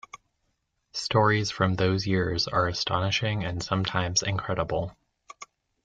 Stories 0.93 1.51
from 1.51 1.75
those 1.75 2.07
years 2.07 2.47
are 2.47 2.65
astonishing 2.67 3.43
and 3.43 3.61
sometimes 3.61 4.23
incredible. 4.23 4.97